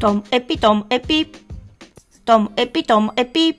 [0.00, 1.30] トムエピトムエピ。
[2.24, 3.54] トムエピトムエピ。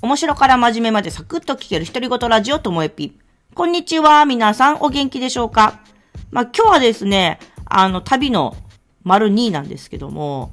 [0.00, 3.18] 面白から真面目までサクッと聞ける独り言ラジオトモエピ。
[3.54, 5.80] こんにちは、皆さんお元気でしょうか？
[6.30, 8.54] まあ、今日はですね、あの、旅の
[9.02, 10.52] 丸2なんですけども、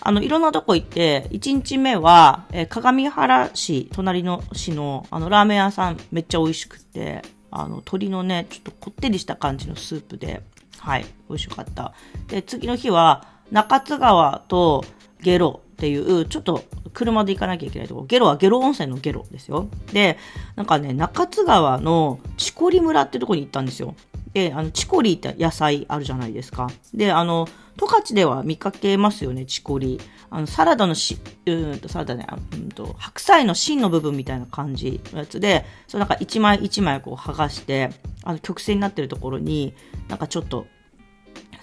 [0.00, 7.22] あの、いろんなとこ行って、1日目は、えー、鏡原市、隣の市の、あの、ラーメン屋さんめっちゃ美味しくて、
[7.52, 10.42] あの、鶏のね、ちょっとこってりした感じのスープで、
[10.78, 11.94] はい、美味しかった。
[12.26, 14.84] で、次の日は、中津川と
[15.20, 19.68] ゲロっていう、ちょっと車で行かなきゃいけないところ、ゲロはゲロ温泉のゲロですよ。
[19.92, 20.18] で、
[20.56, 23.94] なんかね、中津川のチコリ村ってとこに行ったんですよ。
[24.32, 26.68] で、あの、チコリって野菜あるじゃないですか。
[26.94, 27.46] で、あの、
[27.76, 30.00] 十勝では見かけますよね、チコリ。
[30.30, 37.90] あの、サラダのし、うんと、サラダね、うんと、白菜の芯の部分みたいな感じのやつで、そのなんか一枚一枚こう剥がして、
[38.24, 39.74] あの、曲線になってるところに、
[40.08, 40.66] なんかちょっと、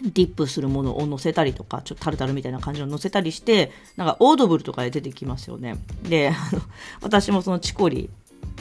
[0.01, 5.77] ディップするものを乗せたりとか、ちょっとタルタルみたいな感じの乗せたりして、なんかオードブルとかで出てきますよね。
[6.03, 6.61] で、あの、
[7.01, 8.09] 私もそのチコリ、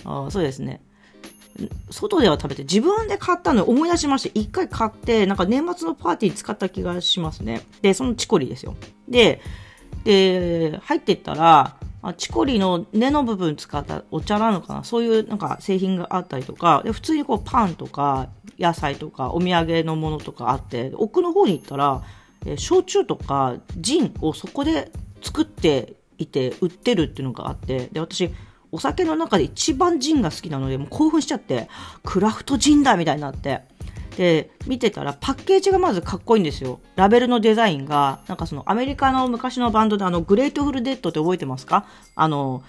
[0.04, 0.80] あそうですね。
[1.90, 7.62] 外では食べて自分で買ったのを思い出しまして、一回買って、なんか年末のパーティー使った気がしますね。
[7.82, 8.76] で、そのチコリですよ。
[9.08, 9.40] で、
[10.04, 11.76] で、入ってったら、
[12.08, 14.84] あチコリの根の部分使ったお茶なのかな？
[14.84, 18.28] そういうなんか製品があったりとか、で普通にこうパンとか
[18.58, 22.02] 野菜とかお土産のものとかあって、奥の方に行ったら、
[22.46, 24.90] え焼酎とかジンをそこで
[25.22, 28.30] 作っていて売ってるっていうのがあって、で、私、
[28.70, 31.68] お酒の中で一番ジンが好きなので、もう興奮しちゃって、
[32.04, 33.62] クラフトジンだみたいになって。
[34.18, 36.80] で、見てたらパッケージがまずかっこいいんですよ。
[36.96, 41.86] ラベルのデザインが、なんかそのアメリカの昔のバンドであの、 Grateful Dead って覚えてますか？
[42.16, 42.64] あの、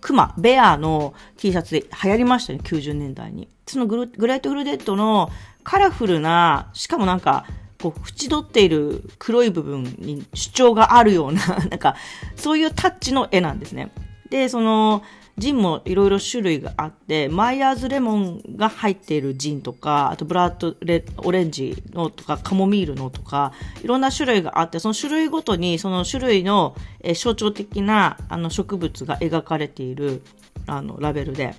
[0.00, 3.46] クマ、ベアの T シャツで流行りましたね、90年代に。
[3.66, 5.28] その Grateful Dead の
[5.64, 7.44] カラフルな、しかもなんか、
[7.78, 11.94] こう、縁取っている黒い部分に主張があるような、 なんか、
[12.36, 13.92] そういうタッチの絵なんですね。
[14.30, 15.02] で、その、
[15.38, 23.52] ジンもいろいろ種類があって、マイヤーズレモンが入っているジンとか、あとブラッドレオレンジのとか、カモミールのとか、
[23.82, 26.74] いろんな種類があって、その種類ごとにその種類の、
[27.14, 30.22] 象徴的なあの植物が描かれている
[30.66, 31.54] あのラベルで、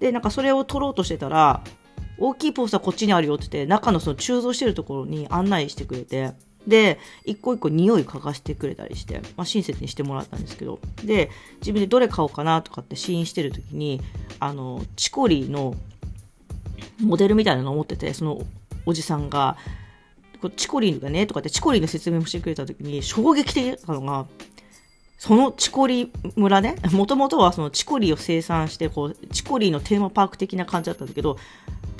[0.00, 1.62] で、なんかそれを取ろうとしてたら、
[2.18, 6.32] 大きいポスターこっちにあるよって言って、中のその鋳造してるところに案内してくれて、
[6.66, 11.30] で、一個一個匂い嗅がしてくれたりして、まあ、親切にしてもらったんですけど、で、
[11.60, 14.00] 自分でどれ買おうかなとかって試飲してる時に、
[14.40, 15.74] あの、チコリーの
[17.00, 18.40] モデルみたいなのを持ってて、その
[18.86, 19.56] おじさんが、
[20.56, 24.26] チコリンがね、とかってチコリンの説明もしてくれた時に衝撃的だったのが、
[25.18, 31.38] そのチコリ村ね、もともとはそのチコリを生産して、こう、チコリのテーマパーク的な感じだったんだけど、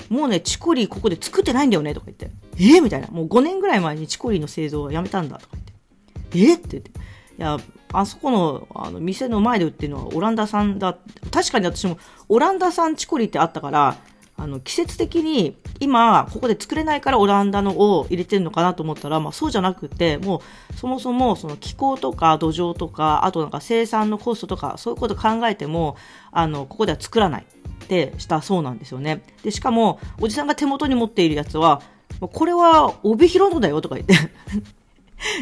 [0.09, 2.31] もうね、チコリーここで作ってないんだよね、とか言って。
[2.57, 3.07] えー、みたいな。
[3.07, 6.39] もう5年ぐらい前にチコリーの製造をやめたんだ、とか言って。
[6.39, 6.91] えー、って言って。
[6.91, 6.93] い
[7.41, 7.57] や、
[7.91, 10.97] あそこの、あの、店の前で売ってるのはオランダ産だ。
[11.31, 11.97] 確かに私も、
[12.29, 13.97] オランダ産チコリーってあったから、
[14.37, 20.41] あの、季節的に、今、ここで作れないからオランダのを入れてるのかなと思ったら、まあそうじゃなくて、も
[20.73, 25.95] う、そもそも、その気候とか土壌とか、あとなんか生産のコストとか、そういうこと考えても、
[26.31, 27.45] あの、ここでは作らない。
[27.85, 29.21] ってしたそうなんですよね。
[29.43, 31.81] で、しかも、おじさんが手元に持っているやつは、
[32.19, 34.13] これは帯広のだよとか言って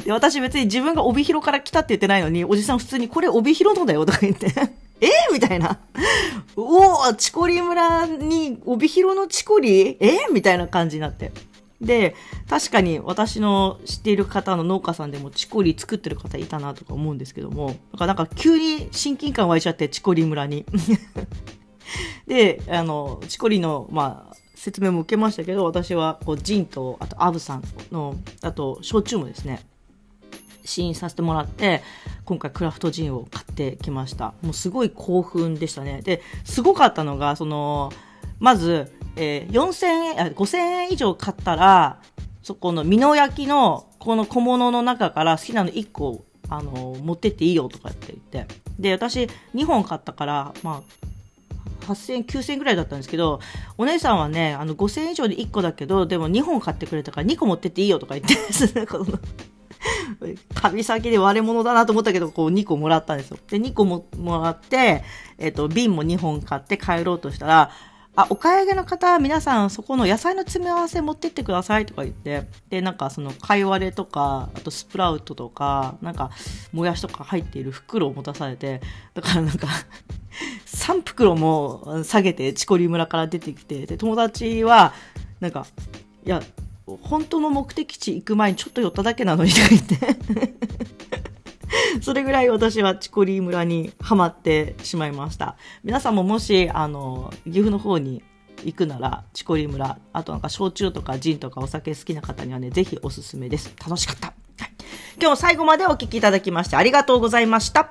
[0.05, 4.47] で、私別に自分が帯広から来たって言ってないのに、おじさん普通にこれ帯広のだよとか言って
[5.01, 5.09] え？
[5.31, 5.79] みたいな。
[6.55, 9.97] おお、チコリ村に帯広のチコリ？
[9.99, 10.27] え？
[10.31, 11.31] みたいな感じになって。
[11.81, 12.15] で、
[12.49, 20.65] 確かに私の知っている方の農家さんでもチコリ作ってる方いたなとか思うんですけども、なんか急に親近感湧いちゃって、チコリ村に。
[22.27, 29.65] で、あの、チコリの、まあ、説明も受けましたけど、私は、こう、ジンと、あと、アブさんの、あと、焼酎もですね、
[30.65, 31.83] 試飲させてもらって、
[32.25, 34.33] 今回クラフトジンを買ってきました。
[34.41, 36.01] もうすごい興奮でしたね。
[36.01, 37.91] で、すごかったのが、その、
[38.39, 41.99] まず、えー、4000円、5000円以上買ったら、
[42.41, 48.53] そこの美濃焼きの、この小物の中から好きなの1個、あの、持ってっていいよとかって言って。
[48.79, 51.02] で、私、2本買ったから、まあ、
[51.83, 53.39] 8000、9000ぐらいだったんですけど、
[53.77, 58.35] お姉さんはね、あの、5000以上で1個だけど、でも2本買ってくれたから2個持ってっていいよとか言って、
[60.55, 63.37] 旅先で割れ物だなと思ったけど、こう2個もらったんですよ。
[63.49, 65.03] で、2個ももらって、
[65.37, 67.71] えっ、ー、と、瓶も2本買って帰ろうとしたら、
[68.15, 76.29] あ、お買い上げの方、皆さん、そこの野菜の詰め合わせ持ってってくださいとか言って、で、なんかその、貝割れとか、あとスプラウトとか、なんか、
[76.71, 78.81] もやしとか入っている袋を持たされて、
[79.15, 79.67] だからなんか
[80.83, 84.93] 3袋も下げて、チコリ村から出てきて、で、友達は、
[85.39, 85.65] なんか、
[86.25, 86.43] いや、
[86.85, 90.53] 本当の目的地行く前にちょっと寄っただけなのにとか言って
[92.03, 95.55] それぐらい私はチコリー村にハマってしまいました。
[95.85, 98.21] 皆さんももし、あの、岐阜の方に
[98.65, 103.73] 行くなら、チコリ村、あとなんか焼酎とかジンとかお酒好きな方にはね、ぜひおすすめです。
[103.81, 104.27] 楽しかった。
[104.27, 104.35] はい、
[105.21, 107.89] 今日最後までお聴きいただきましてありがとうございました。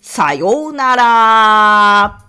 [0.00, 2.21] さようなら